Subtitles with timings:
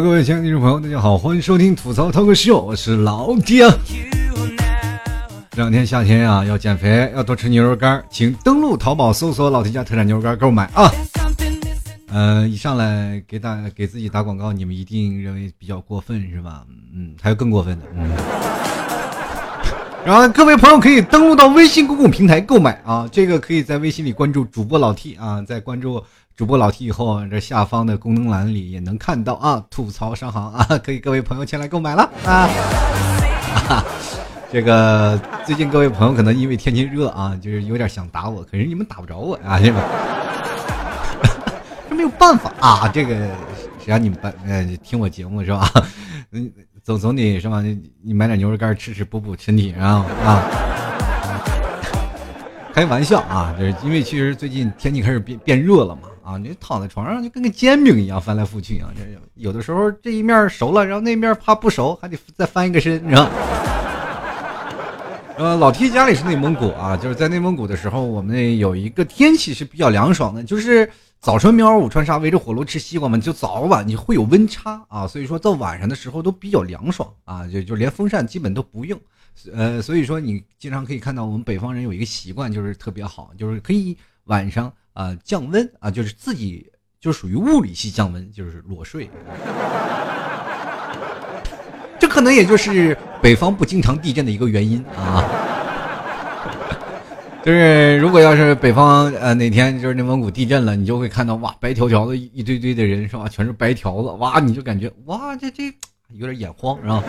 [0.00, 3.64] 各位亲爱的听众朋友，大家好，欢迎收听吐槽脱口秀，我是老爹。
[5.50, 10.90] 这两天夏天啊，要减肥，要多吃牛肉干，请登录淘宝搜索“老 T 家特产牛肉干”购买啊。
[12.08, 16.64] 呃，一上来给大给自己打广告，你们一定认为比较过分是吧？
[16.92, 18.10] 嗯，还有更过分的，嗯。
[20.04, 26.02] 然后各位朋友可以登录到微信公共平台购买啊，这个可以在微信里关注主播老 T 啊，在关注
[26.36, 32.48] 主播老 T 以后，这下方的功能栏里也能看到啊，吐槽商行啊， 可以各位朋友前来购买了啊。
[34.50, 35.16] 这个
[35.46, 39.58] 最近各位朋友可能因为天气热啊，就是有点想打我，可是你们打不着我啊，
[41.88, 43.14] 这没有办法啊，这个
[43.78, 45.70] 谁让你们呃听我节目是吧？
[46.32, 46.50] 嗯。
[46.82, 47.62] 总总得是吧？
[47.62, 50.42] 你你买点牛肉干吃吃，补补身体，然后啊，
[52.74, 59.02] 开玩笑啊，就是因为其实最近天气开始变变热了嘛啊，你躺在床上就跟个煎饼一样翻来覆去啊，这
[59.36, 63.30] 有的时候这一面熟了，然后那面怕不熟，还得再翻一个身，你知道？
[65.36, 70.90] 呃，老 T 家里是内蒙古啊，就是在内蒙古的时候，我们有一个天气是比较凉爽的，就是。
[71.20, 79.00] 早春喵，午穿纱，围着火炉吃西瓜嘛，就早晚你会有温差啊，所以说到晚上的时候都比较凉爽啊，就就连风扇基本都不用，
[79.52, 89.10] 呃，所以说你经常可以看到我们北方人有一个习惯，就是特别好，就是可以晚上啊降温啊，就是自己就属于物理系降温，就是裸睡，
[91.98, 95.22] 这可能也就是北方不经常地震的一个原因啊。
[97.44, 103.28] 就是如果要是北方呃哪天就是内蒙古地震了，你就会看到哇白条条的一堆堆的人是吧？
[103.28, 105.64] 全是白条子哇，你就感觉哇这这
[106.14, 107.02] 有点眼慌是吧？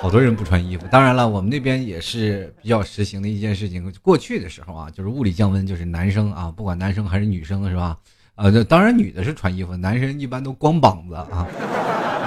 [0.00, 0.86] 好多人不穿衣服。
[0.90, 3.92] 当然了，我们那边也是比较实行的一件事情。
[4.00, 7.98] 过去的时候啊，就是物理降温，就是男生啊，不管男生还是女生是吧？
[8.36, 11.46] 啊，当然女的是穿衣服，男生一般都光膀子啊。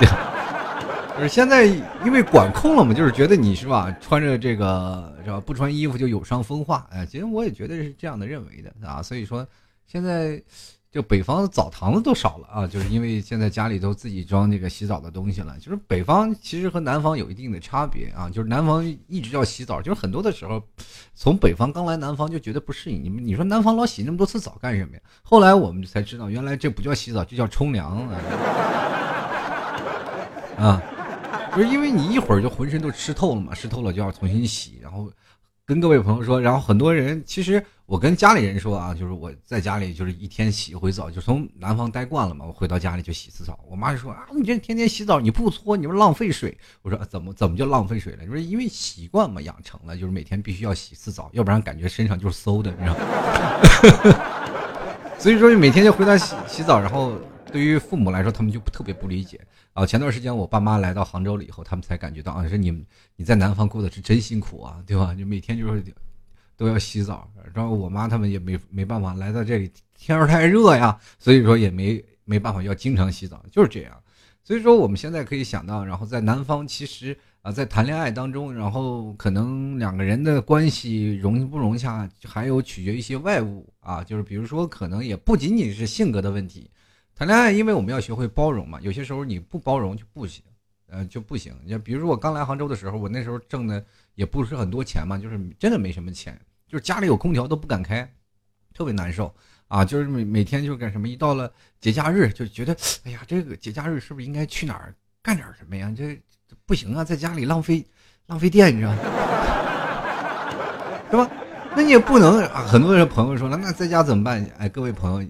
[1.15, 1.65] 就是现在，
[2.05, 6.87] 因为管控了嘛，就是觉得你是吧，穿着这个是吧，不穿衣服就有伤风化。
[6.91, 9.01] 哎，其实我也觉得是这样的认为的啊。
[9.01, 9.47] 所以说，
[9.85, 10.41] 现在
[10.91, 15.57] 就北方澡堂子都少了啊，就是因为现在家里都自己装那个洗澡的东西了。
[15.57, 20.61] 就是北方其实和南方有一定的差别啊，就是南方一直要洗澡，就是很多的时候，
[21.15, 23.01] 从北方刚来南方就觉得不适应。
[23.01, 25.01] 你们你说南方老洗那么多次澡干什么呀？
[25.23, 28.09] 后来我们才知道，原来这不叫洗澡，就叫冲凉
[30.57, 30.81] 啊。
[31.53, 35.11] 不是因为你一会儿就浑身都湿透了嘛，湿透了就要重新洗，然后
[35.71, 43.57] 跟各位朋友说，然后很多人其实我跟家里人说啊，就是我在家里就是一天洗一回澡，就从南方待惯了嘛，我回到家里就洗次澡。
[43.69, 46.57] 我妈就说啊，你这天天洗澡你不搓，你不浪费水。
[46.81, 48.25] 我说怎么怎么就浪费水了？
[48.25, 54.19] 就是因为习惯嘛，养成了，就是每天必须要洗一次澡，要不然感觉身上就是馊的，你知道吗？
[55.17, 57.13] 所以说每天就回家洗洗澡，然后
[57.49, 59.39] 对于父母来说，他们就特别不理解。
[59.73, 62.71] 啊，前段时间我爸妈来到杭州了以后，他们才感觉到啊，是你
[63.15, 65.13] 你在南方过的是真辛苦啊，对吧？
[65.13, 65.81] 你每天就是
[66.57, 73.97] 都要洗澡，然后我妈他们也没没办法来到这里，天儿太热呀，所以说也没没办法要经常洗澡，就是这样。
[74.43, 86.69] 所以说我们现在可以想到，然后在南方其实啊，在谈恋爱当中，然后可能两个人的关系融不融洽，还有取决一些外物啊，就是比如说可能也不仅仅是性格的问题。
[87.21, 90.43] 谈恋爱，因为我们要学会包容嘛，有些时候你不包容就不行，
[90.89, 91.53] 呃就不行。
[91.63, 96.35] 你比如说我刚来杭州的时候，我那时候挣的也不是很多钱嘛，就是真的没什么钱，
[96.67, 98.11] 就是家里有空调都不敢开，
[98.73, 99.31] 特别难受
[99.67, 99.85] 啊。
[99.85, 105.93] 就是每每天就干什么，一到了节假日就觉得，哎呀，这个节假日是不是应该去哪儿干点什么呀？
[105.95, 106.19] 这
[106.65, 107.85] 不行啊，在家里浪费
[108.25, 108.97] 浪费电，你知道吗？
[111.11, 111.29] 是吧？
[111.75, 114.43] 那你也不能，很多人朋友说了，那在家怎么办？
[114.57, 115.29] 哎，各位朋友。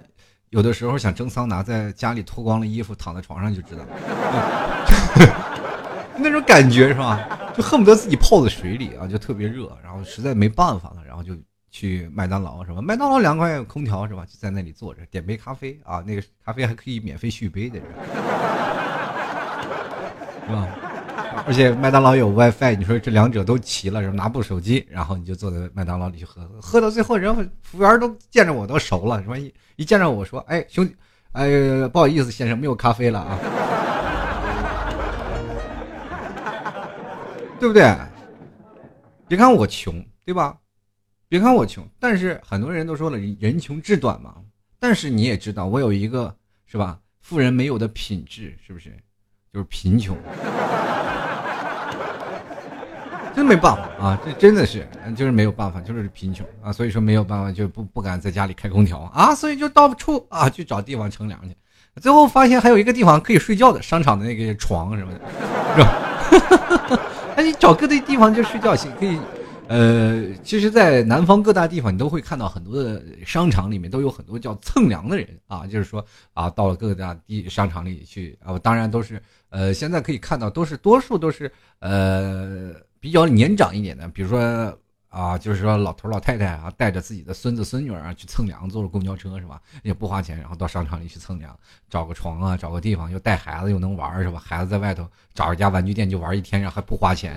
[0.52, 3.86] 有的时候想蒸桑拿，在家里脱光了衣服躺在床上就知道，
[6.20, 7.26] 那种感觉是吧？
[7.56, 9.72] 就恨不得自己泡在水里啊，就特别热。
[9.82, 11.34] 然后实在没办法了，然后就
[11.70, 12.82] 去麦当劳是吧？
[12.82, 14.26] 麦当劳凉快，空调是吧？
[14.26, 17.80] 就在那里坐着，点杯咖啡啊，那个咖啡还可以免费续杯的，
[20.48, 20.68] 是吧？
[21.46, 29.38] 而且麦当劳有 WiFi，你说这两者都齐了，然后拿部手机，然后你就坐在麦当劳里去喝，喝到最后，人服务员都见着我都熟了，是吧？
[29.38, 30.96] 一一见着我说：“哎，兄弟，
[31.32, 33.40] 哎，不好意思，先生，没有咖啡了啊，
[37.60, 37.94] 对不对？
[39.28, 40.58] 别看我穷，对吧？
[41.28, 44.36] 别看我穷，但是很多人都说了，人穷志短嘛。
[44.80, 46.36] 但是你也知道，我有一个
[46.66, 48.96] 是吧，富人没有的品质，是不是？
[49.52, 50.16] 就是贫穷。”
[53.36, 61.56] 真没办法啊，这真的是就是没有办法，就是贫穷啊，所以说没有办法就不不敢在家里开空调啊，所以就到处啊去找地方乘凉去，
[62.02, 65.20] 最后发现还有一个地方可以睡觉的，商场的那个床什么的，
[65.76, 67.00] 是吧？
[67.36, 69.18] 那， 你找各地地方就睡觉行可以。
[69.68, 81.50] 呃，其实，在南方各大地方，你都会看到很多的商场里面都有很多叫蹭凉的人啊，就是说啊，到了各大地商场里去啊，当然都是呃，现在可以看到都是多数都是
[81.80, 84.78] 呃比较年长一点的，比如说
[85.10, 89.60] 啊，就是说老头老太太啊，带着自己的孙子孙女啊去蹭凉，坐着公交车是吧？
[89.82, 91.58] 也不花钱，然后到商场里去蹭凉，
[91.90, 94.40] 找个床啊，找个地方，又带孩子又能玩是吧？
[94.40, 97.34] 孩子在外头找一家玩具店就玩一天，然后还不花钱。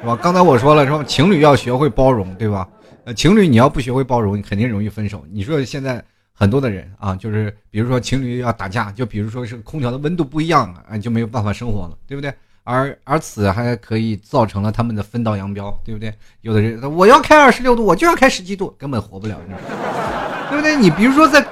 [0.00, 0.14] 是吧？
[0.22, 2.68] 刚才我说了，说情侣要学会包容，对吧？
[3.06, 5.24] 呃，情侣你要不学会包容，你肯定容易分手。
[5.30, 6.04] 你说现在
[6.34, 12.32] 很多的人啊，就是比如说情侣要打架，就比如说是空调的温度不一样啊，就没有办法生活了，对不对？
[12.64, 16.12] 而而此还可以造成了他们的分道扬镳，对不对？
[16.40, 19.38] 有的人我要开二十六度，我就要开十七度，根本活不了，
[20.50, 20.76] 对不对？
[20.76, 21.46] 你比如说在。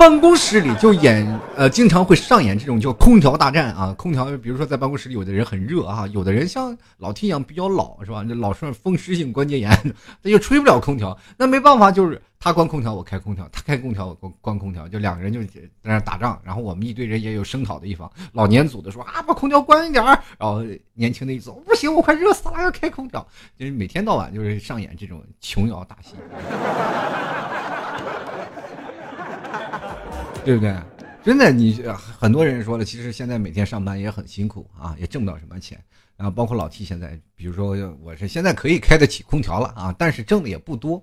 [0.00, 3.94] 办公室里就演呃，经常会上演这种叫空调大战啊。
[3.98, 8.24] 空调，比如说在办公室里，有的人很热啊，有的人像老天一样比较老，是吧？
[8.26, 9.70] 那老是风湿性关节炎，
[10.24, 11.14] 他就吹不了空调。
[11.36, 14.88] 那没办法，就是他关空调，我开空调；他开空调，我关关空调。
[14.88, 16.40] 就两个人就在那打仗。
[16.42, 20.18] 然后我们一堆人也有声讨的一方，老年组的说啊，把空调关一点儿。
[20.38, 20.64] 然后
[20.94, 23.20] 年轻的一组不行，我快热死了，要开空调。
[23.54, 26.14] 就是每天到晚就是上演这种琼瑶大戏。
[30.44, 30.74] 对不对？
[31.22, 31.82] 真的，你
[32.18, 35.78] 很多人说了，其实现在每天上班也很辛苦啊，也挣不到什么钱。
[36.16, 41.02] 然后包括老 T 现在，比如说我是现在可以开得起空调了啊，但是挣的也不多，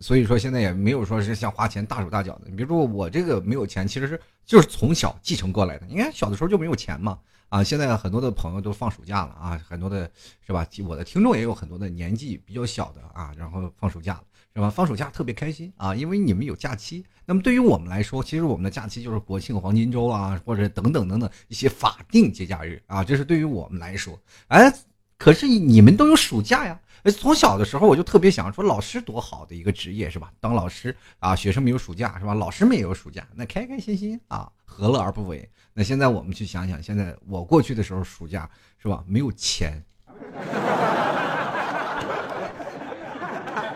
[0.00, 2.48] 所以说现在也没有说是像花钱大手大脚的。
[2.48, 5.86] 你比如说我这个没有钱，其实是就是从小继承过来的。
[5.86, 7.18] 你看小的时候就没有钱嘛
[7.48, 10.10] 啊，现在很多的朋友都放暑假了啊，很多的
[10.46, 10.66] 是吧？
[10.86, 14.22] 我的听众也有很多的年纪比较小的啊，然后放暑假了。
[14.54, 14.68] 是吧？
[14.70, 17.04] 放暑假特别开心啊，因为你们有假期。
[17.24, 24.18] 那么对于我们来说，其实我们的假期就是国庆黄金周啊，或者等等等等一些法定节假日啊，这是对于我们来说。
[24.48, 24.72] 哎，
[25.16, 26.78] 可是你们都有暑假呀！
[27.18, 30.32] 从小的时候我就特别想说，老师多好的一个职业是吧？
[30.40, 32.34] 当老师啊，学生没有暑假是吧？
[32.34, 35.48] 老师们也有暑假，那开开心心啊，何乐而不为？
[35.72, 39.02] 那现在我们去想想，现在我过去的时候暑假是吧？
[39.06, 39.82] 没有钱。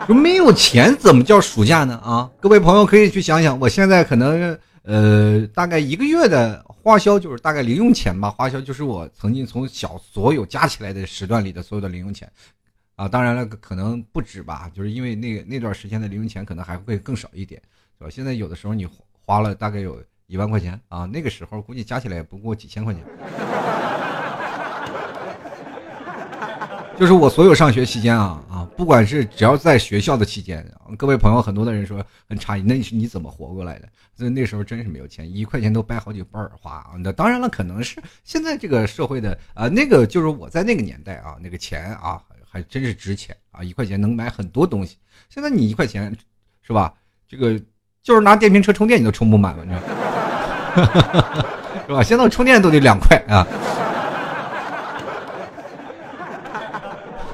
[0.07, 1.97] 说没有钱怎么叫暑假呢？
[1.97, 12.31] 啊，各位朋友可以去想想，我现在可能呃大概一个月的花销就是大概零用钱吧，花销就是我曾经从小所有加起来的时段里的所有的零用钱，
[12.95, 17.61] 啊，当然了可能不止吧，就是因为那个那段时间的零用钱可能还会更少一点，
[17.99, 18.09] 是吧？
[18.09, 18.87] 现在有的时候你
[19.25, 23.03] 花了大概有一万块钱啊，那个时候估计加起来也不过几千块钱。
[26.97, 30.63] 就是我所有上学期间啊啊，不管是只要在学校的期间，
[30.97, 33.89] 各位朋友，很多的人说很诧异，那你是你怎么活过来的？
[34.15, 36.85] 那那时候真是没有钱，一块钱都掰好几瓣儿花。
[36.99, 44.97] 那当然了，可能是现在这个社会的啊，那个就是我在那个年代啊，那个钱啊还真是值钱啊，一块钱能买很多东西。
[45.27, 46.15] 现在你一块钱
[46.61, 46.93] 是吧？
[47.27, 47.59] 这个
[48.03, 49.81] 就是拿电瓶车充电你都充不满了，你知道
[51.87, 52.03] 是吧？
[52.03, 53.43] 现在充电都得两块啊。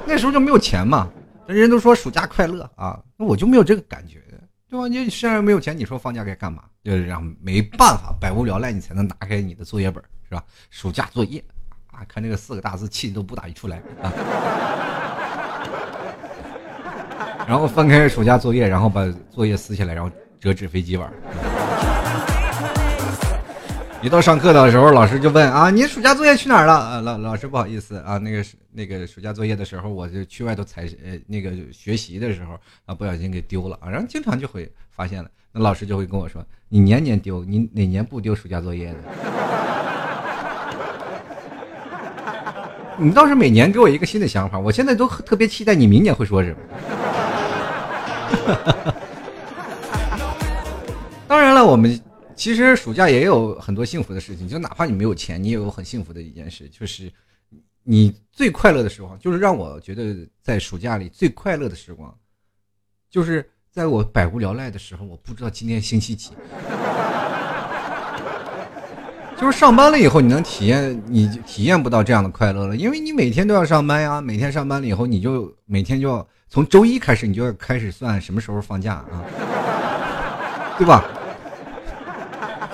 [0.06, 1.08] 那时候就没有钱嘛，
[1.46, 4.22] 人人都说暑假快乐啊，那我就没有这个感觉，
[4.68, 4.88] 对吧？
[4.88, 6.64] 你虽然没有钱，你说放假该干嘛？
[6.82, 10.42] 就是让没办法，百无聊赖，你才能拿开你的作业本，是吧？
[10.70, 11.42] 暑假作业
[11.90, 14.12] 啊，看这个四个大字，气都不打一处来啊。
[17.46, 20.10] 然后翻开暑假作业，然后把作业撕下来，然后
[20.40, 21.12] 折纸飞机玩。
[24.04, 26.74] 一到上课的时候，老师就问啊，你暑假作业去哪儿了？
[26.74, 32.52] 啊，老老师不好意思啊，那个那个暑假作业的时候，我就去外头采呃那个学习的时候
[32.84, 38.98] 啊，不小心给丢了啊，然后经常就会发现了，那老师就会跟我说，你年年丢，你哪年不丢暑假作业的？
[43.00, 46.58] 你倒是每年给我一个新的想法，我现在都特别期待你明年会说什么。
[51.26, 51.98] 当然了，我们。
[52.36, 57.10] 其实暑假也有很多幸福的事情，就哪怕你没有钱，你也有很幸福的一件事，就是
[57.82, 62.12] 你最快乐的时光，就是让我觉得在暑假里最快乐的时光，
[63.08, 66.30] 就是在我百无聊赖的时候，我不知道今天星期几，
[69.38, 79.22] 就是上班了以后你能体验，你体验不到这样的快乐了，因为你每天都要上班呀，每天上班了以后，你就每天就要从周一开始，你就要开始算什么时候放假啊，
[80.76, 81.04] 对吧？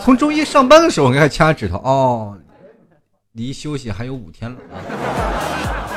[0.02, 2.38] 从周一上班的时候，我给他掐指头哦，
[3.32, 4.80] 离休息还有五天了啊。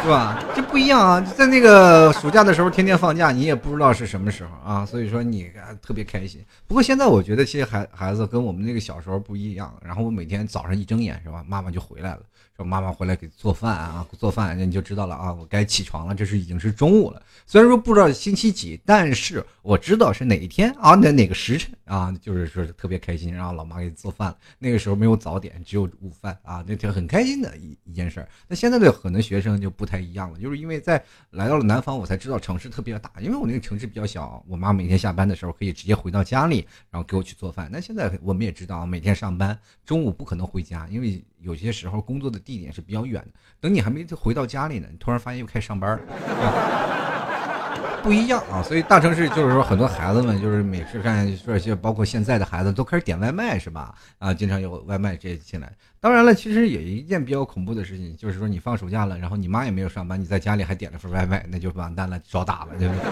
[0.03, 0.43] 是吧？
[0.53, 1.22] 这不一样啊！
[1.22, 5.50] 在那个暑假的时候，天天放假，你也不知道是什么时候啊，所以说你
[5.81, 6.43] 特别开心。
[6.67, 9.74] 不过现在我觉得，其实孩孩子跟我们那个小时候不一样。
[9.81, 11.41] 然后我每天早上一睁眼，是吧？
[11.48, 12.19] 妈妈就回来了。
[12.63, 17.22] 说妈妈回来给做饭啊，做饭你就知道了啊，我该起床了，这是已经是中午了。
[17.46, 24.34] 虽然说不知道星期几，但是我知道是哪一天啊，哪哪个时辰啊，就是说特别开心，然后老妈给做饭。
[24.58, 28.25] 那个时候没有早点，只有午饭啊，那天很开心的一一件事。
[28.48, 37.67] 那现在的很多学生就不太一样了，就是因为在来到了南方，我才知道城市特别大，因为我那个城市比较小，我妈每天下班的时候可以直接回到家里，然后给我去做饭。
[37.70, 41.22] 那现在我们也知道，每天上班中午不可能回家，因为。
[41.44, 43.28] 有些时候工作的地点是比较远的，
[43.62, 46.00] 等你还没回到家里呢，你突然发现又开始上班了
[48.02, 48.62] 不一样啊。
[48.62, 53.94] 所以大城市就是说，很多孩子们就是每次看说些，包括现在的孩子都开始点外卖是吧？
[54.20, 55.72] 啊，经常有外卖这些进来。
[56.00, 63.04] 当然了，其实也一件比较恐怖的事情，就是说你放暑假了，然后你妈也没有上班，你在家里还点了份外卖，那就完蛋了，找打了，对不对？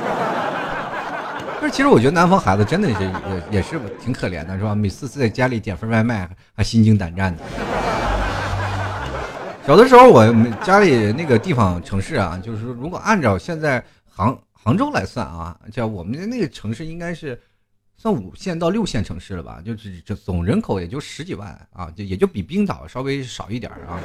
[1.61, 4.73] 但是其实我觉得南方孩子真的是也也是挺可怜的，是吧？
[4.75, 7.43] 每次在家里点份外卖还心惊胆战的。
[9.65, 17.39] 小的时候，我们家里那个地方城市啊，就是说，如果按照现在杭杭州来算啊，叫我们的那个城市应该是
[17.95, 19.61] 算五线到六线城市了吧？
[19.63, 24.01] 就是这总人口也就十几万啊，就也就比冰岛稍微少一点啊，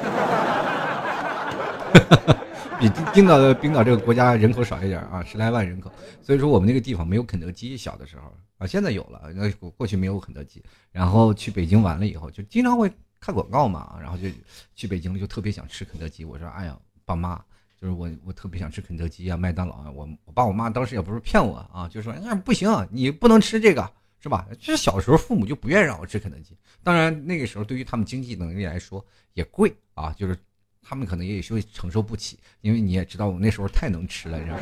[2.79, 5.91] 比冰岛的冰岛这个国家人口少一点啊，十来万人口。
[6.23, 10.63] 所以说我们那个地方没有肯德基，小的时候啊，现在有了，那过去没有肯德基。
[10.93, 12.93] 然后去北京完了以后，就经常会。
[13.27, 14.29] 看广告嘛，然后就
[14.77, 16.25] 去北京了，就特别想吃肯德基。
[16.25, 17.37] 我说：“哎呀，爸妈，
[17.81, 23.91] 就是我，我特别想吃肯德基啊，麦当劳啊。”我我爸我妈当时也不是骗我啊，就说：“哎，不行，你不能吃这个，
[24.21, 26.57] 是吧？”其实小时候父母就不愿意让我吃肯德基。
[26.85, 30.39] 当然那个时候对于他们经济能力来说也贵啊，就是
[30.81, 34.57] 他们可能也有些承受不起，因为你也知道我那时候太能吃了，是吧？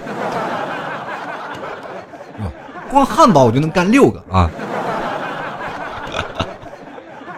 [2.91, 4.49] 光汉堡我就能干六个啊，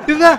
[0.07, 0.39] 对不对？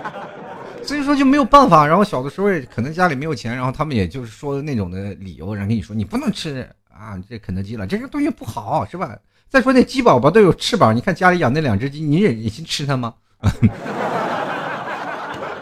[0.88, 9.18] 所以说就没有办法，然后小的时候可能家里没有钱，然后他们也就是说那种的理由，然后跟你说你不能吃啊，这肯德基了，这个东西不好，是吧？
[9.50, 13.14] 再说那鸡宝宝都有翅膀，你看家里养那两只鸡，你忍心吃它吗？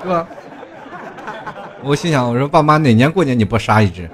[0.03, 0.27] 是吧？
[1.83, 4.07] 我心想，我说爸妈哪年过年你不杀一只？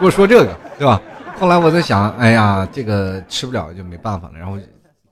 [0.00, 1.00] 给我说这个，对吧？
[1.38, 4.58] 后来我在想，哎呀，这个吃不了就没办法了，然后。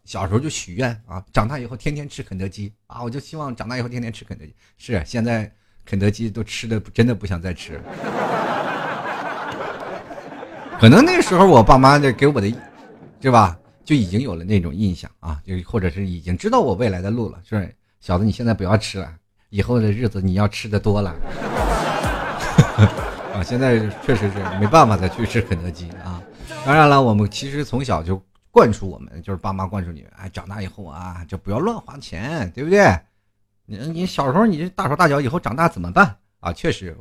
[0.04, 3.04] 小时候就许愿啊，长大以后天天吃肯德基啊！
[3.04, 4.52] 我就希望长大以后天天吃肯德基。
[4.76, 5.48] 是，现在
[5.84, 7.80] 肯德基都吃的真的不想再吃。
[10.80, 12.52] 可能那时候我爸妈就给我的，
[13.20, 13.56] 对吧？
[13.84, 17.38] 就已经有了那种印象啊，就或者是已经知道我未来的路了。
[17.48, 19.14] 是，小子，你现在不要吃了，
[19.50, 21.14] 以后的日子你要吃的多了。
[23.32, 26.20] 啊，现在确实是没办法再去吃肯德基啊。
[26.66, 28.20] 当然了，我们其实从小就。
[28.52, 32.86] 灌输我们就是爸妈灌输你，哎，长大以后啊，就不要乱花钱，对不对？
[33.64, 36.52] 你你小时候你大手大脚，以后长大怎么办啊？
[36.52, 36.94] 确实，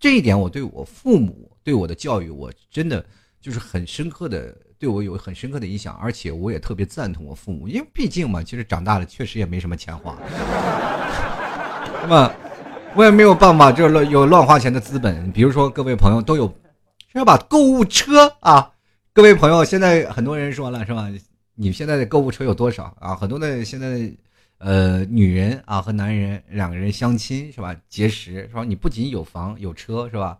[0.00, 3.06] 这一点我对我父母对我的教育，我真的
[3.40, 10.18] 就是很深刻的，对我有很深刻的影响，而且我也特别赞同我父母，因为毕竟嘛，其实长大了确实也没什么钱花，
[12.02, 12.34] 是吧？
[12.96, 15.30] 我也没有办法，就是有乱花钱的资本。
[15.30, 16.52] 比如说各位朋友都有，
[17.12, 17.38] 是吧？
[17.48, 18.72] 购物车啊。
[19.16, 21.08] 各位朋友，现在很多人说了是吧？
[21.54, 23.16] 你现在的购物车有多少啊？
[23.16, 24.12] 很多的现在，
[24.58, 27.74] 呃，女人啊和男人两个人相亲是吧？
[27.88, 28.62] 结识是吧？
[28.62, 30.36] 你不仅有房有车是吧？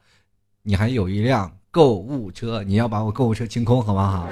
[0.62, 4.28] 你还有一辆购物车，你要把我购物车清空好不好？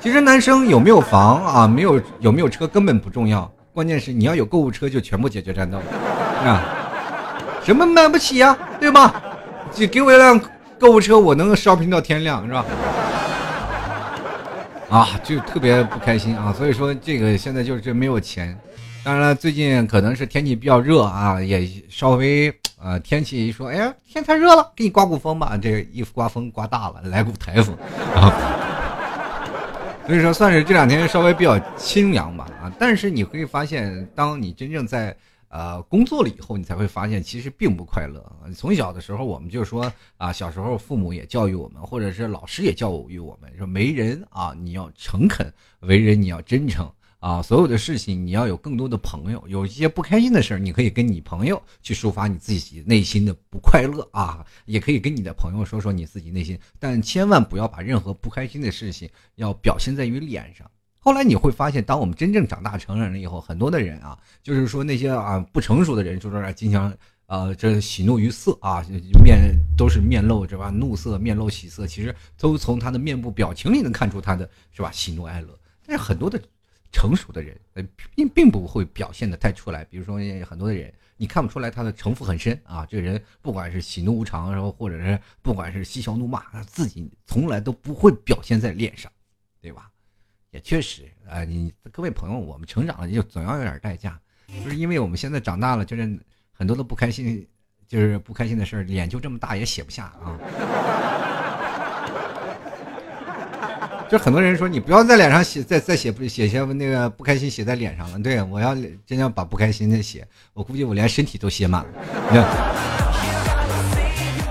[0.00, 5.76] 其实男生有没有房啊，没有有没有车根本不重要，关键是你要有购物车就全部解决战斗
[6.46, 6.64] 啊！
[7.62, 8.56] 什么买不起呀？
[8.80, 9.22] 对吧？
[9.70, 10.40] 就给我一辆。
[10.82, 12.64] 购物车我能 shopping 到天亮是吧？
[14.90, 16.52] 啊，就特别不开心啊！
[16.52, 18.58] 所以说这个现在就是没有钱。
[19.04, 25.56] 当然了，最近可能是天气比较热啊，也稍微呃天气一说，哎呀天太热了，给你刮股风吧。
[25.56, 27.76] 这个一刮风刮大了，来股台风
[28.16, 28.34] 啊。
[30.04, 32.72] 所以说算是这两天稍微比较清凉吧啊。
[32.76, 35.14] 但是你会发现，当你真正在。
[35.52, 38.24] 呃，工作了以后，你才会发现其实并不快乐。
[38.56, 60.66] 从小的时候，我们就说啊，小时候父母也教育我们，或者是老师也教育我们，说为人啊，你要诚恳，为人你要真诚啊，所有的事情你要有更多的朋友，有一些不开心的事儿，你可以跟你朋友去抒发你自己内心的不快乐啊，也可以跟你的朋友说说你自己内心，但千万不要把任何不开心的事情要表现在于脸上。
[61.04, 68.86] 后来你会发现，当我们真正长大成人了以后，很多的人啊，就是说那些啊不成熟的人，就说经常呃，这喜怒于色啊，
[69.24, 70.70] 面都是面露是吧？
[70.70, 74.92] 怒色，面露喜色，其实都从他的面部表情里能看出他的是吧？
[74.92, 75.58] 喜怒哀乐。
[75.84, 76.40] 但是很多的
[76.92, 77.82] 成熟的人，呃，
[78.14, 79.84] 并并不会表现的太出来。
[79.86, 82.86] 比如说很多的人，你看不出来他的城府很深啊。
[82.86, 89.10] 这个人不管是喜怒无常，然后或者是不管是嬉笑怒骂，他自己从来都不会表现在脸上，
[89.60, 89.88] 对吧？
[90.52, 94.16] 也确实啊，你各位朋友，我们成长了就总要有点代价，
[94.64, 96.16] 就是因为我们现在长大了，就是。
[96.54, 97.44] 很多的不开心，
[97.88, 100.38] 就是不开心的事儿，脸就这么大也写不下啊。
[104.08, 108.18] 就很多人说你不要在脸上写，再再写不写些那个不开心写在脸上了。
[108.20, 111.90] 对我要真要把不开心的写，我估计我连身体都写满了。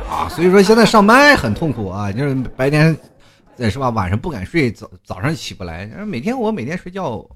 [0.10, 2.98] 啊，所以说现在上班很痛苦啊，就是白天
[3.70, 5.86] 是吧，晚上不敢睡，早早上起不来。
[6.06, 7.28] 每天我每天睡觉，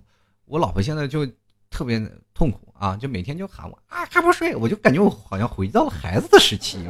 [0.46, 1.26] 我老婆现在就
[1.70, 2.00] 特别
[2.34, 2.62] 痛苦。
[2.78, 6.84] 啊，就每天就喊我啊，还不睡，我就感觉我好像回到了孩子的时期，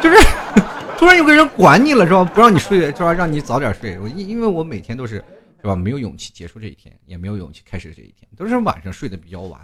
[0.00, 0.16] 就是
[0.96, 2.22] 突然有个人管你了，是吧？
[2.22, 3.12] 不让你睡，是吧？
[3.12, 3.98] 让你早点睡。
[3.98, 5.16] 我因因为我每天都是，
[5.60, 5.74] 是吧？
[5.74, 9.60] 没有勇气结束这一天，也没有勇气开始这一天，都是晚上睡得比较晚。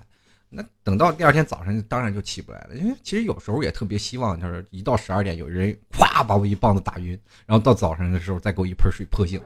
[0.51, 2.75] 那等到第二天早上，当然就起不来了。
[2.75, 9.41] 因为其实有时候也特别希望，就是一到十二点，有人咵把我一棒子打晕，然后到早上的时候再给我一盆水泼醒。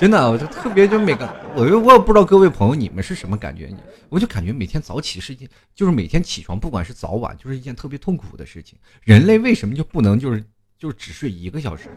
[0.00, 3.76] 真的，我就特别就每个，我我也不知道各位朋友你们是什么感觉，你
[4.08, 8.78] 我就感觉每天早起是一件，就是每天起床，不管是早晚，就是一件特别痛苦的事情。
[9.02, 10.44] 人类为什么就不能就是
[10.78, 11.88] 就只睡一个小时？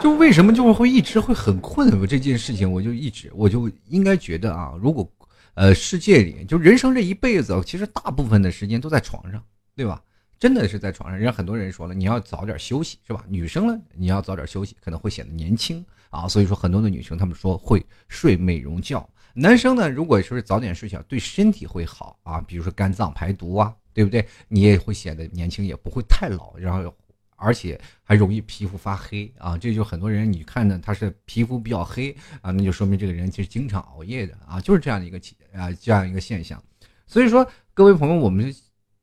[0.00, 2.00] 就为什么就会一直会很困？
[2.00, 5.06] 我这件事情，我就一直我就应该觉得啊，如果
[5.54, 9.42] 呃世界里就人生这一辈子，其实大部分的时间都在床上，
[9.76, 10.02] 对吧？
[10.38, 13.22] 真的是在床上，人家很多人说了，你要早点休息，是吧？
[13.28, 16.26] 女生呢，你要早点休息，可能会显得年轻啊。
[16.26, 19.06] 所以说，很多的女生她们说会睡美容觉。
[19.34, 24.26] 男生呢，如果说是早点睡觉，对身体会好啊，比如说肝脏排毒啊，对不对？
[24.48, 26.94] 你也会显得年轻，也不会太老，然后
[27.40, 29.58] 而且还容易皮肤发黑啊。
[29.58, 35.18] 这就很多人你看呢，他是皮肤比较黑啊，那就说明这个人其实经常熬夜的啊，就是这样的一个
[35.52, 36.62] 啊这样一个现象。
[37.06, 38.54] 所以说，各位朋友，我们。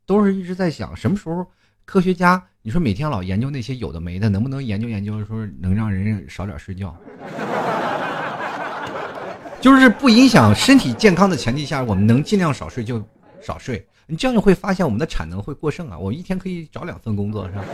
[0.08, 1.45] 都是一直在想什么时候
[1.84, 6.95] 科学家，你说每天老研究那些有的没的，能不能研究研究，说能让人少点睡觉？
[9.60, 13.06] 就是不影响身体健康的前提下，我们能尽量少睡就
[13.41, 13.86] 少睡。
[14.06, 16.00] 你这样就会发现我们的产能会过剩啊！
[16.00, 17.65] 我一天可以找两份工作，是吧？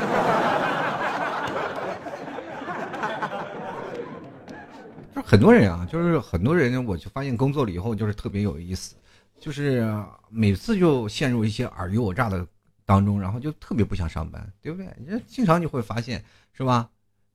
[5.12, 8.95] 就是很多人啊，就是很多人，我就发现工作了以后就是特别有意思。
[9.39, 9.86] 就是
[10.29, 12.45] 每次就陷入一些尔虞我诈的
[12.86, 14.88] 当中，然后就特别不想上班，对不对？
[14.97, 16.89] 你经常就会发现，是吧？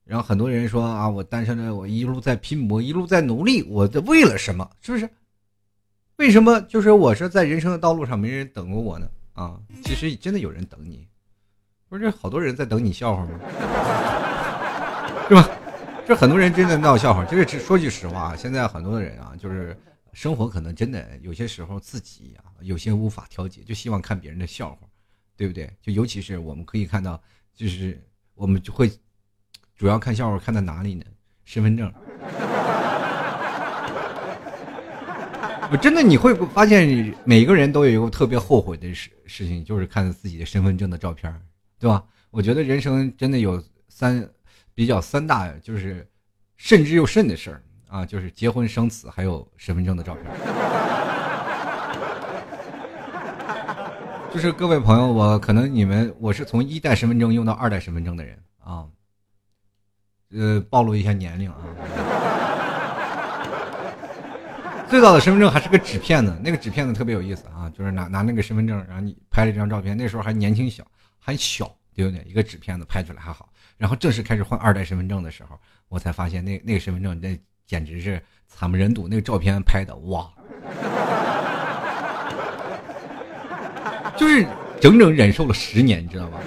[0.05, 4.67] 然后很多人说啊，我单身的，我一路在拼搏，一路在努力，我在为了什么？
[4.81, 5.07] 是不是？
[6.15, 6.59] 为什么？
[6.61, 9.07] 就是我是在人生的道路上没人等过我呢？
[9.33, 11.07] 啊，其实真的有人等你，
[11.87, 13.31] 不是好多人在等你笑话吗？
[15.27, 15.47] 是吧？
[16.09, 17.23] 这很多人真的闹笑话。
[17.23, 19.77] 就是说句实话，现在很多的人啊，就是。
[20.11, 24.79] 生活可能真的有些时候自己啊有些无法调节，就希望看别人的笑话，
[25.37, 25.71] 对不对？
[25.83, 27.21] 就尤其是我们可以看到，
[27.53, 28.91] 就是我们就会
[29.77, 31.05] 主要看笑话看在哪里呢？
[31.45, 31.93] 身份证。
[35.71, 41.31] 我真的你会发现，每个人都有一个特别后悔的事事情，就是看自己的身份证的照片，
[41.77, 42.03] 对吧？
[42.31, 44.27] 我觉得人生真的有三
[44.79, 46.07] 比较三大，就是
[46.55, 47.61] 慎之又慎的事儿。
[47.89, 50.23] 啊，就是结婚生子，还有身份证的照片。
[54.33, 58.85] 就是各位朋友，我可能你们我是从一代身份证用到二代身份证的人啊，
[60.31, 61.57] 呃，暴露一下年龄啊。
[64.87, 70.87] 最早的身份证还是个纸片子，那个纸片子特别有意思啊，就是拿拿那个身份证，然后你拍了一张照片，那时候还年轻小，
[71.17, 72.23] 还小，对不对？
[72.25, 73.48] 一个纸片子拍出来还好，
[73.79, 77.35] 然后正式开始换二代身份证的时候，我才发现那那个身份证那。
[77.69, 80.27] 简直是惨不忍睹，那个照片拍的哇，
[84.17, 84.43] 就是
[84.81, 86.39] 整整忍受了十年，你知道吗？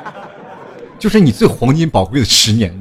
[0.98, 2.74] 就是你最黄金宝贵的十年，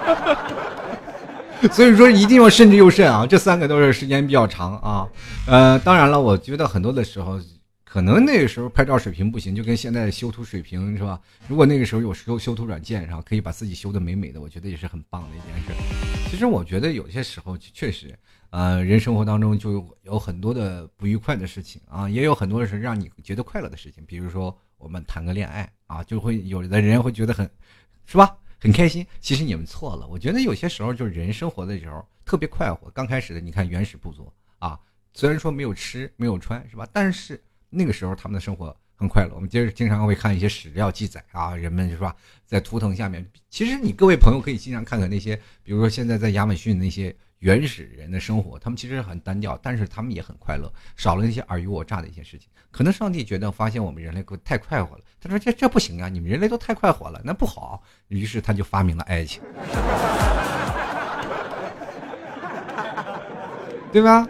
[1.72, 3.26] 所以说一定要慎之又慎啊！
[3.26, 5.08] 这三个都是时间比较长啊。
[5.46, 7.40] 呃，当然了，我觉得很多的时候。
[7.88, 11.18] 可能那个时候拍照水平不行，就跟现在修图水平是吧？
[11.48, 16.28] 如果那个时候有修修图软件，然后可以把自己修的美美的，我觉得也是很棒的一件事。
[16.30, 18.14] 其实我觉得有些时候确实，
[18.50, 24.04] 呃，人生活当中就有很多的不愉快的事情啊，也有很多是让你觉得快乐的事情。
[24.04, 27.50] 比如说我们谈个恋爱啊，就会有的人会觉得很，
[28.04, 28.36] 是吧？
[28.60, 29.06] 很开心。
[29.18, 32.90] 其实你们错了，我觉得有些时候就是人生活的时候特别快活。
[32.90, 34.78] 刚开始的你看原始部族啊，
[35.14, 39.34] 虽然说没有吃没有穿是吧，但是那个时候他们的生活很快乐。
[39.34, 42.14] 我们接着经常会看一些史料记载啊，人们是吧，
[42.46, 43.24] 在图腾下面。
[43.48, 47.14] 其实你各位朋友可以经常看看那些，比如说现在在亚马逊那些。
[47.40, 52.48] 原始人的生活，他们其实很单调，但是他们也很快乐，少了那些尔虞我诈的一些事情。
[52.72, 57.80] 可能上帝觉得发现我们人类太快活了，他说这这不行啊，你们人类都太快活了，那不好。
[58.08, 59.40] 于是他就发明了爱情，
[63.92, 64.28] 对吧？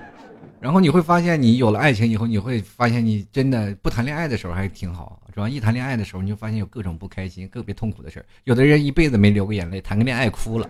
[0.60, 5.46] 然后你会发现，你有了爱情以后，你会发现你真的不谈恋爱的时候还挺好，主要？
[5.46, 8.26] 一谈恋爱的时候，你就发现有各种不开心、个别痛苦的事儿。
[8.42, 10.68] 有的人一辈子没流过眼泪，谈个恋爱哭了。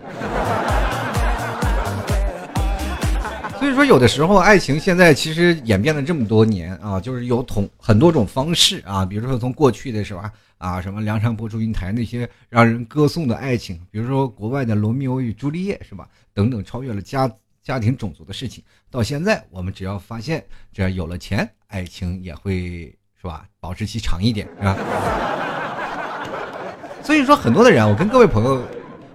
[3.57, 17.29] 所以说，有的时候爱情现在其实演变了这么多年啊，就是有同很多种方式啊，比如说从过去的是吧啊，什么梁山伯祝英台那些让人歌颂的爱情，比如说国外的罗密欧与朱丽叶是吧，等等超越了家
[17.61, 24.75] 家庭种族的事情，到现在我们只要发现，只要有了钱，爱情也会是吧，保质期长一点是吧？
[27.03, 28.63] 所以说，很多的人，我跟各位朋友。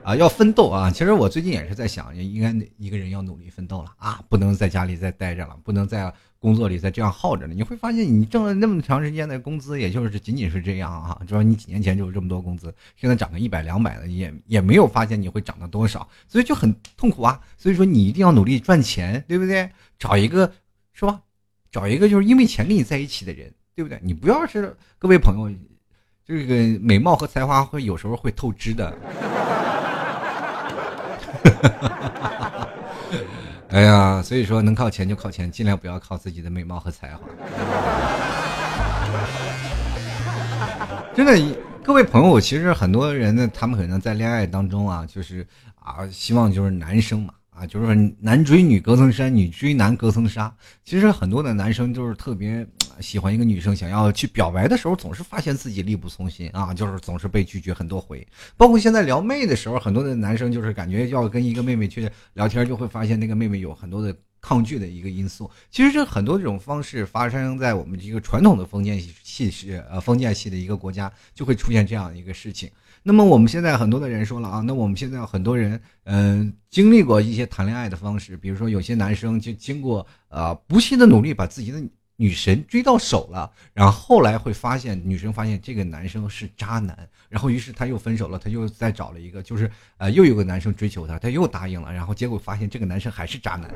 [0.04, 0.90] 啊，要奋斗啊！
[0.90, 6.12] 其实我最近也是在想，应该一个人要努力奋斗了啊，不能在家里再待着了，不能再
[6.44, 7.54] 工作里再这样耗着呢。
[7.56, 11.18] 你会发现，你挣了那么长时间的工资，也就是仅仅是这样啊。
[11.26, 17.40] 主要你几年前就有这么多工资，现在涨个一百两百的，也也没有发现你会涨到多少，所以就很痛苦啊。
[17.56, 19.70] 所以说，你一定要努力赚钱，对不对？
[19.98, 20.52] 找一个
[20.92, 21.18] 是吧？
[21.72, 23.98] 找一个就是因为钱跟你在一起的人，对不对？
[24.02, 25.50] 你不要是各位朋友，
[26.26, 28.94] 这个美貌和才华会有时候会透支的。
[33.74, 37.22] 哎呀，所以说能靠钱就靠钱，尽量不要靠自己的美貌和才华。
[41.12, 41.36] 真的，
[41.82, 45.44] 各位朋友，其实很多人呢，他们可能在恋爱当中啊，就是
[45.80, 47.34] 啊，希望就是男生嘛。
[47.50, 50.54] 啊，就是说男追女隔层山，女追男隔层纱。
[50.84, 52.64] 其实很多的男生就是特别
[53.00, 58.26] 喜欢一个女生，想要去表白的时候，总是发现自己力不从心啊，就是总是被拒绝很多回。
[58.56, 65.50] 包括现在撩妹的时候，很多的男生就是感觉要跟一个妹妹去聊天，就会发现那个妹妹有很多的抗拒的一个因素。
[65.70, 72.70] 其实这很多这种方式发生在我们一个传统的封建系是呃封建系的一个国家，就会出现这样一个事情。
[73.06, 81.82] 那么我们现在很多的人说了啊，那我们现在很多人嗯经历过一些谈恋爱的方式，比如说有些男生就经过呃不懈的努力把自己的
[82.16, 86.96] 女神追到手了，然后后来会发现女生发现这个男生是渣男，
[87.28, 93.70] 然后于是他又分手了，他又再找了一个，就是呃又有个男生追求她，她又答应了，然后结果发现这个男生还是渣男。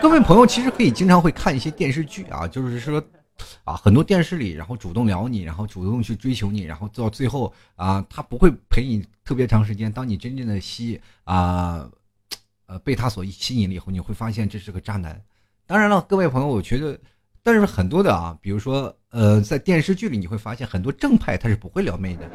[0.00, 3.02] 各位朋友其实可以经常会看一些电视剧啊，就是说。
[3.62, 9.92] 啊，很多电视里，然后主动聊你，然后主动去追求你，然后到最后啊，他不会陪你特别长时间。
[9.92, 11.88] 当你真正的吸啊，
[12.68, 15.18] 呃，被他所吸引了以后，你会发现这是个渣男。
[15.66, 16.98] 当然了，各位朋友，我觉得，
[17.42, 22.28] 但是很多的啊，比如说呃，在电视剧里你会发现很多正派他是不会撩妹的。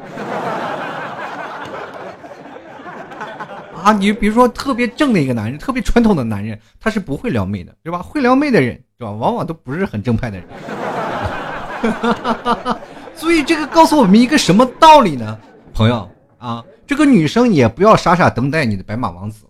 [3.80, 8.02] 啊，你比如说特别正的一个男人，特别传统的男人，他是不会撩妹的，是吧？
[8.02, 9.12] 会撩妹的人，是吧？
[9.12, 10.48] 往往都不是很正派的人。
[13.14, 15.38] 所以这个告诉我们一个什么道理呢，
[15.72, 16.64] 朋友啊？
[16.86, 19.46] 这个女生也不要傻傻等待你的白马王子，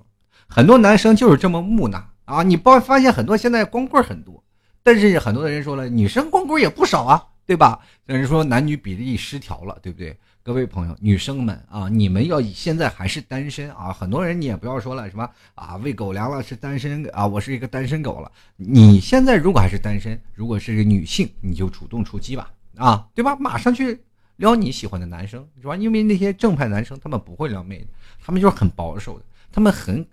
[0.55, 2.45] 很多男生就是这么木讷啊！
[2.45, 4.40] 你包发现很多现在光棍很多，
[4.85, 7.81] 但是很多的人说了，女生光棍也不少啊，对吧？
[8.07, 10.17] 有人说男女比例失调了，对不对？
[10.45, 13.93] 各位朋友，女生们啊，你们要以现在还是单身啊？
[13.93, 17.27] 很多人你也不要说了，什么啊喂狗粮了是单身啊？
[17.27, 18.31] 我是一个单身狗了。
[18.55, 23.35] 你现在如果还是单身，如果是个女性，你就主动出击吧，啊，对吧？
[23.40, 24.01] 马上去
[24.37, 25.75] 撩你喜欢的男生，是吧？
[25.75, 27.87] 因为那些正派男生他们不会撩妹的，
[28.25, 30.07] 他们就是很保守的，他们很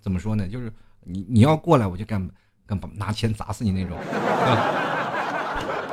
[0.00, 0.48] 怎么说呢？
[0.48, 0.72] 就是
[1.04, 2.28] 你你要过来，我就干
[2.66, 3.96] 干拿钱砸死你那种。
[3.98, 4.84] 啊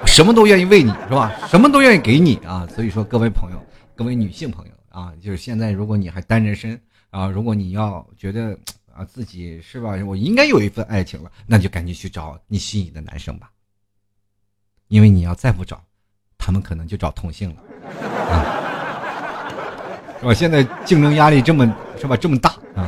[0.06, 1.32] 什么都愿意为你是吧？
[1.48, 2.66] 什么都愿意给你啊！
[2.74, 3.62] 所以说，各位朋友。
[3.96, 6.80] 各位女性朋友啊，就是现在，如果你还单着身
[7.10, 8.58] 啊，如果你要觉得
[8.94, 13.50] 啊自己是吧，我应该有一份爱情了，那就赶紧去找你心仪的男生吧。
[14.88, 15.84] 因为你要再不找，
[16.38, 17.58] 他们可能就找同性了，
[20.22, 20.34] 是吧？
[20.34, 21.66] 现在竞争压力这么
[22.00, 22.88] 是吧，这么大啊。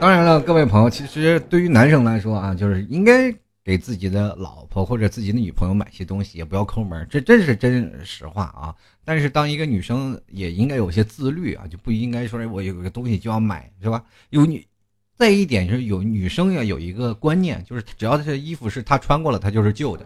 [0.00, 3.34] 当然了，各位朋友，其实对于男生来说啊，就是应该。
[3.66, 8.74] 给自己的老婆或者自己的女朋友买些东西，也不要抠门，这真是真实话啊！
[9.06, 14.04] 但是当一个女生也应该有些自律啊，就不应该说我有个东西就要买，是吧？
[14.28, 14.62] 有女，
[15.16, 20.04] 再一点就是有女生要有一个观念，就是只要这衣服是她穿过了，她就是旧的。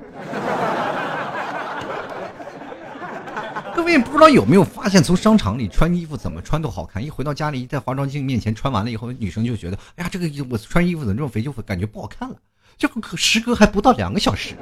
[3.91, 12.37] 也不知道有没有发现，从商场里穿衣服怎么穿都好看，一回到家里，在化妆镜面前穿完了以后，女生就觉得，哎呀，这个衣我穿衣服怎么这么肥，就感觉不好看了。
[12.77, 14.55] 这可时隔还不到两个小时，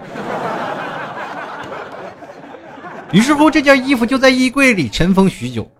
[3.12, 5.70] 于是乎这件衣服就在衣柜里尘封许久，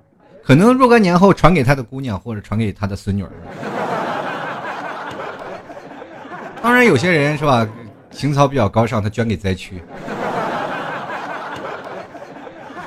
[0.44, 3.30] 可能若干年后传给他的姑娘，或者传给他的孙女儿。
[6.62, 7.66] 当然，有些人是吧，
[8.11, 9.80] 情操比较高尚，他捐给灾区。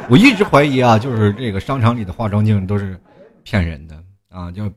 [0.09, 2.99] 我一直怀疑啊，就是这个商场里的化妆镜都是
[3.43, 4.51] 骗人的啊！
[4.51, 4.67] 就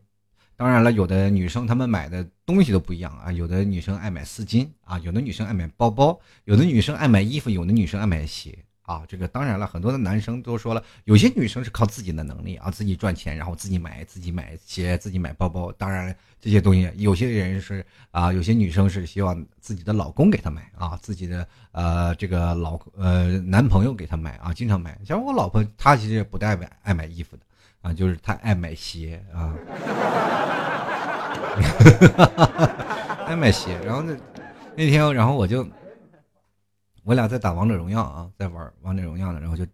[0.59, 8.59] 当然了，有的女生她们买的东西都不一样啊，有的女生爱买丝巾啊，有的女生爱买包包，有的女生爱买衣服，有的女生爱买鞋
[8.93, 9.03] 啊。
[9.09, 15.73] 这个当然了，很多的男生都说了，有些女生是靠自己的能力啊，自己赚钱，然后自己买自己买鞋，自己买包包。
[15.73, 24.99] 当然这些东西，有些人是啊，有些女生是希望自己的老公给她买啊，自己的呃这个老呃男朋友给她买啊，经常买。
[25.05, 27.43] 像我老婆，她其实不太爱爱买衣服的
[27.83, 29.55] 啊，就是她爱买鞋啊，
[33.27, 33.79] 爱买鞋。
[33.85, 34.17] 然后那
[34.77, 35.67] 那天，然后我就
[37.05, 39.67] 我俩在打王者荣耀啊，在玩王者荣耀呢，然后就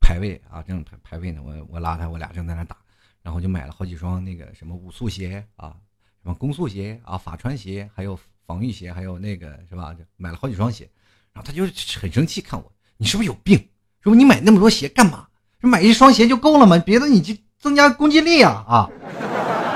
[0.00, 2.76] 排位啊，正排排位呢，我我拉他，我俩正在那打。
[3.22, 5.76] 然后就买了好几双那个什么武速鞋啊，
[6.22, 9.92] 什么攻速鞋啊，法穿鞋，还有防御鞋，还有那个是吧？
[9.92, 10.88] 就买了好几双鞋。
[11.32, 11.64] 然后他就
[12.00, 13.62] 很生气，看我，你是不是有病？
[14.00, 15.28] 说你买那么多鞋干嘛？
[15.60, 16.78] 买一双鞋就够了吗？
[16.78, 18.90] 别的你就增加攻击力啊啊，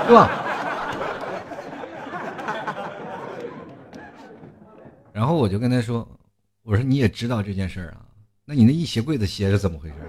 [0.06, 0.30] 对吧？
[5.12, 6.08] 然后我就跟他说，
[6.64, 8.00] 我说你也知道这件事儿啊，
[8.46, 9.94] 那你那一鞋柜子鞋是怎么回事？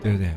[0.00, 0.32] 对不对？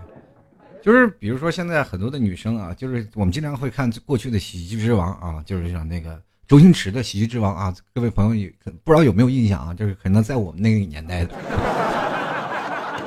[0.82, 8.52] 就是比如说现在很多的女生啊，就是我们经常会看过去的喜剧之王啊，就是像那个周星驰的喜剧之王啊，各位朋友也
[8.84, 9.76] 不知道有没有印象啊？
[9.76, 11.36] 就是可能在我们那个年代的，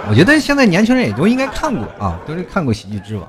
[0.08, 3.28] 我觉得现在年轻人也都应该看过啊，都是看过喜剧之王。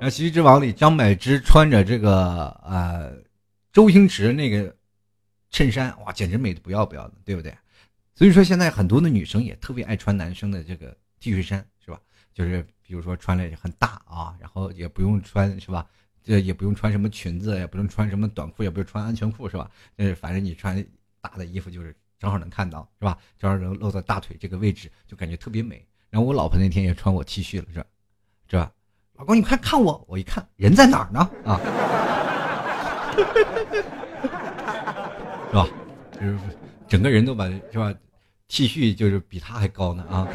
[0.00, 3.12] 然后喜剧之王里张柏芝穿着这个呃
[3.78, 4.74] 周星驰那个
[5.50, 7.56] 衬衫，哇，简直美的不要不要的，对不对？
[8.12, 11.64] 所以说现在很多的女生也特别爱穿男生的这个 T 恤衫。
[11.78, 12.00] 是吧
[12.34, 15.86] 就是比如说穿了很大啊，然后也不用穿是吧？
[16.24, 19.70] 这也不用穿什么裙子，也不用穿什么短裤，也不用穿安全裤是吧？
[19.94, 20.84] 呃，反正你穿
[21.20, 23.16] 大的衣服就是正好能看到是吧？
[23.38, 25.86] 正好能露在大腿这个位置，就感觉特别美。
[26.10, 27.86] 然后我老婆那天也穿我 T 恤了，是吧？
[28.50, 28.72] 是吧？
[29.14, 31.20] 老公，你快看我，我一看人在哪儿呢？
[31.44, 31.60] 啊，
[35.50, 35.66] 是吧？
[36.12, 36.38] 就是
[36.86, 37.92] 整个人都把是吧
[38.48, 40.28] ？T 恤就是比他还高呢啊。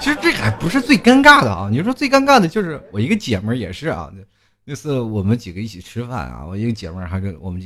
[0.00, 1.68] 其实这还不是最尴尬的啊！
[1.70, 4.10] 你说最尴尬的就是我一个姐们儿也是啊，
[4.64, 7.60] 那次我们几个一起吃饭啊，我一个姐们儿还跟我们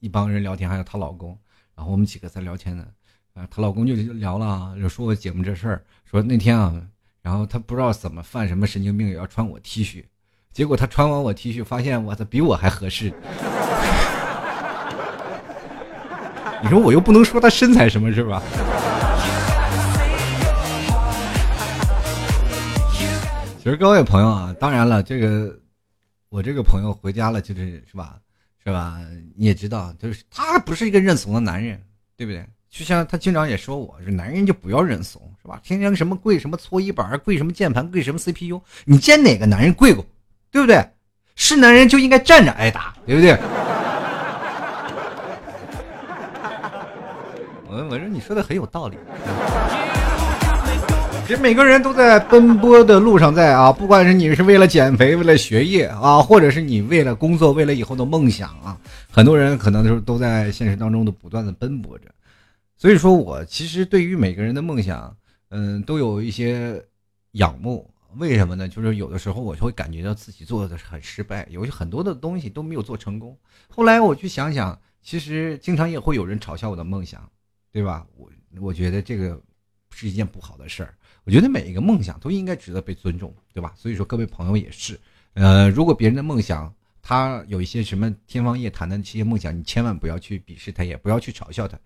[0.00, 1.36] 一帮人聊天，还有她老公，
[1.74, 2.86] 然后我们几个在聊天呢，
[3.32, 6.74] 啊，她老公就聊了啊，就说我姐们这事儿，说那天啊，
[7.22, 10.04] 然后他不知道怎么犯什么神经病，也要穿我 T 恤，
[10.58, 13.12] 结果他穿完我 T 恤，发现我操比我还合适。
[16.60, 18.42] 你说我又不能说他身材什么是吧？
[23.58, 25.56] 其实各位朋友啊，当然了，这个
[26.28, 28.16] 我这个朋友回家了，就是是吧，
[28.64, 28.98] 是吧？
[29.36, 31.80] 你也知道，就是他不是一个认怂的男人，
[32.16, 32.44] 对不对？
[32.68, 35.60] 就像他经常也说我，是男人就不要认怂，是吧？
[35.62, 40.04] 天天什么跪什么搓衣板，跪什么键盘，跪什么 CPU，你见哪个男人跪过，
[40.50, 40.84] 对不对？
[41.40, 43.38] 是男人就应该站着挨打，对不对？
[47.68, 48.96] 我我说你说的很有道理。
[51.26, 58.76] 其实每个人都在奔波的路上，在啊，不管是你是为了减肥，为了学业啊，或者是你为了工作，为了以后的梦想啊，
[59.12, 62.06] 很多人可能就是都在现实当中都不断的奔波着。
[62.76, 65.14] 所以说我其实对于每个人的梦想，
[65.50, 66.82] 嗯，都有一些
[67.32, 67.88] 仰慕。
[68.16, 68.66] 为什么呢？
[68.66, 73.36] 就是有的时候我就会感觉到自己做的很失败，有很多的东西都没有做成功。
[73.68, 77.30] 后来我去想想，其实经常也会有人嘲笑我的梦想，
[77.70, 78.06] 对吧？
[78.16, 79.38] 我我觉得这个
[79.90, 80.94] 是一件不好的事儿。
[81.24, 83.74] 我觉得每一个梦想都应该值得被尊重，对吧？
[83.76, 84.98] 所以说各位朋友也是，
[85.34, 91.78] 呃，如果别人的梦想他有一些什么天方夜谭的这些梦想，你千万不要去鄙视他，也不要去嘲笑他，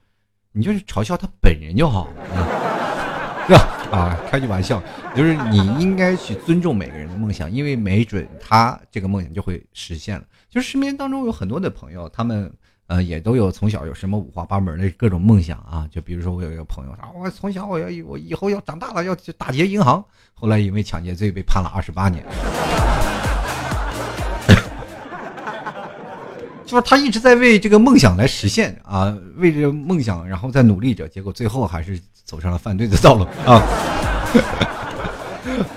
[0.53, 3.82] 你就是嘲笑他本人就好了，是吧？
[3.93, 4.83] 啊，开句玩笑，
[5.15, 10.25] 就是你应该去尊重每个人的梦想，因为没准他这个梦想就会实现了。
[10.51, 12.53] 就是身边当中有很多的朋友，他们。
[12.89, 22.23] 呃，也都有从小有什么五花八门的各种梦想啊，就比如说我有一个朋友，啊，我从小我要我以后要长大了要去打劫银行，后来因为抢劫罪被判了二十八年。
[26.73, 33.63] 就是他一直在为这个梦想来实现啊，为这个梦想然后在努力着，结果最后还是走上了犯罪的道路啊。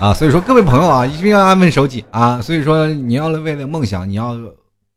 [0.00, 2.40] 啊，所以说各位朋友啊，一定要安分守己啊。
[2.40, 4.38] 所以说你要为了梦想，你要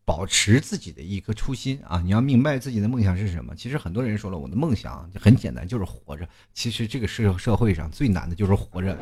[0.05, 2.01] 保持自己的一颗初心啊。
[2.01, 3.53] 你要明白自己的梦想是什么。
[3.57, 6.25] 其实很多人说了，我的梦想很简单，就是活着。
[6.53, 8.97] 其实这个社社会上最难的就是活着，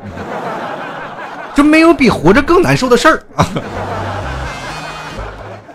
[1.54, 3.46] 就没有比活着更难受的事儿啊。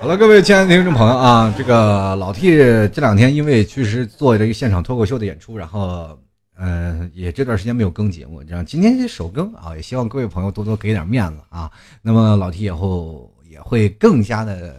[0.04, 6.20] 好了，各位亲爱的听众朋友啊，这个老 T 这两天因为确实做这个现场脱口秀的演出，然后。
[6.56, 11.72] 嗯，也这段时间没有更节目，这样今天是首更啊，也希望各位朋友多多给点面子啊。
[12.02, 14.76] 那么老 T 以后也会更加的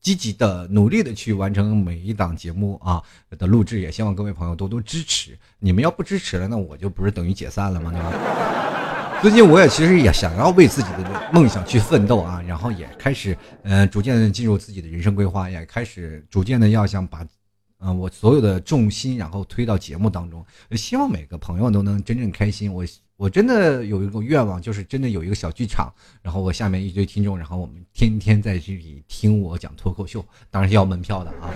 [0.00, 3.02] 积极的努力的去完成每一档节目啊
[3.36, 5.36] 的录制，也希望各位朋友多多支持。
[5.58, 7.90] 你们要不支持了，那我就不是等于解散了吗？
[7.90, 8.61] 对吧？
[9.22, 17.24] 最近我也其实也想要为自己的梦想去奋斗啊，然后也开始嗯，逐渐的进入自己的人生规划，也开始逐渐的要想把。
[17.84, 22.72] 嗯，我所有的重心，然后推到节目当中，希望每个朋友都能真正开心。
[22.72, 22.84] 我
[23.16, 31.46] 我真的有一个愿望，就是真的有一个小剧场，然后我下面一堆听众，然后我们天天在这里听我讲脱口秀，当然是要门票的啊。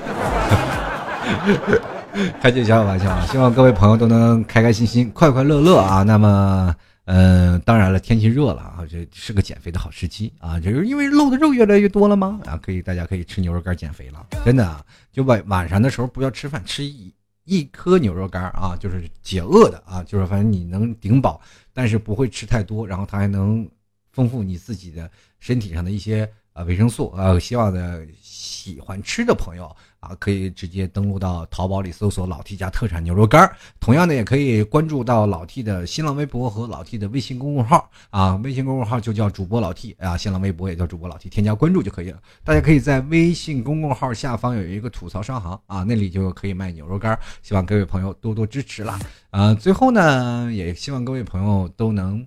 [2.40, 6.04] 开句小小玩笑啊，希望各位朋友都能开开心心、快快乐乐啊。
[6.04, 6.72] 那么。
[7.06, 12.40] 嗯，当然了，天气热了啊，这是个减肥的好时机啊，就是因为露的肉越来越多了吗？
[12.44, 17.14] 啊，可以，大家可以吃牛肉干减肥了，真的啊，就晚晚上的时候不要吃饭，吃一
[17.44, 21.40] 一颗牛肉干啊，就是解饿的啊，就是反正你能顶饱，
[21.72, 23.68] 但是不会吃太多，然后它还能
[24.10, 29.74] 丰富你自己的身体上的一些啊维生素啊，希望的喜欢吃的朋友。
[30.06, 38.36] 啊，可以直接登录到淘宝里搜索“老 T 家特产牛肉干同样的，也可以关注到老 T 的新浪微博和老 T 的微信公众号啊。
[38.36, 42.20] 微信公众号就叫主播老 T 啊，新浪微博也叫主播老 T，添加关注就可以了。
[42.44, 48.98] 大家可以在微信公众号下方有一个吐槽商行啊，那里就可以卖牛肉干希望各位朋友多多支持啦。
[49.30, 52.24] 啊，最后呢，也希望各位朋友都能。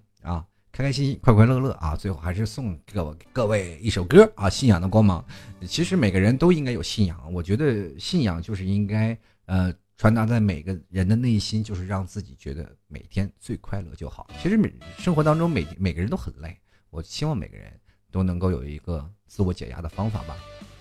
[0.71, 1.95] 开开心心，快快乐乐啊！
[1.95, 5.23] 最后还是送各各位一首歌啊，《信仰的光芒》。
[5.67, 14.27] 其实每个人都应该有信仰，我觉得信仰就是应该呃传达在每个人的内心，就是让自己觉得每天最快乐就好。
[14.41, 16.57] 其实每生活当中每每个人都很累，
[16.89, 17.71] 我希望每个人
[18.09, 20.37] 都能够有一个自我解压的方法吧。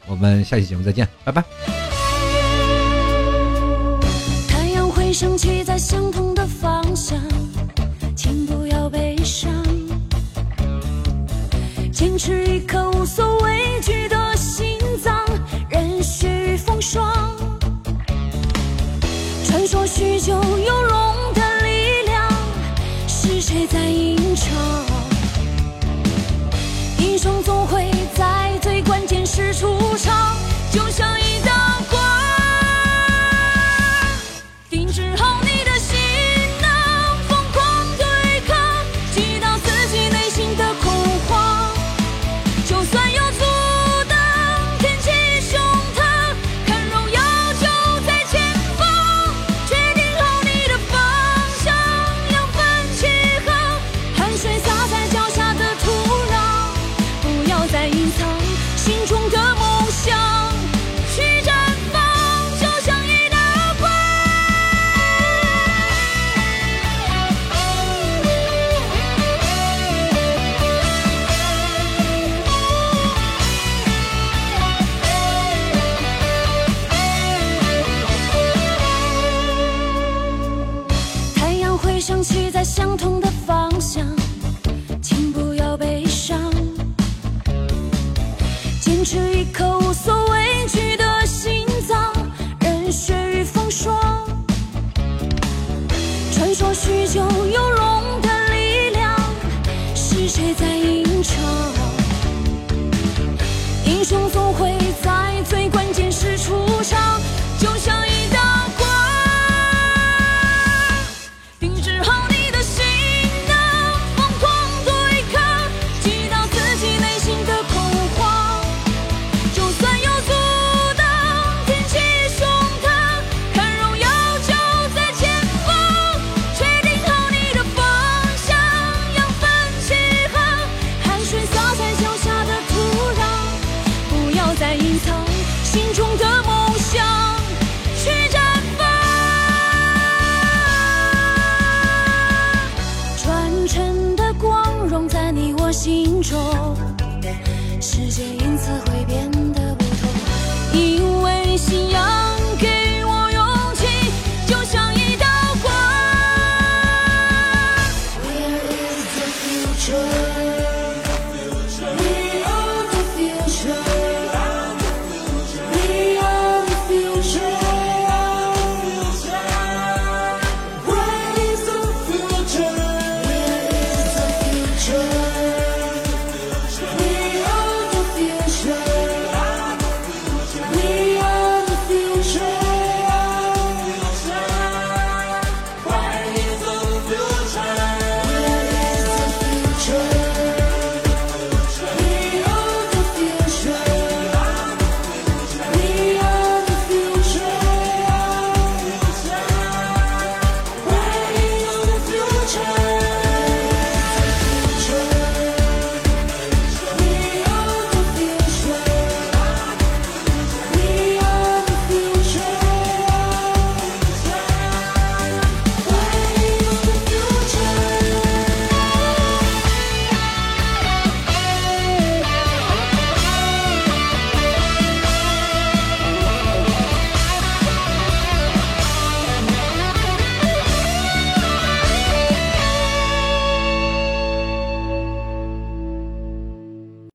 [0.07, 1.43] 我们下期节目再见，拜拜。
[4.49, 5.77] 太阳会升起在
[19.99, 21.08] 许久又落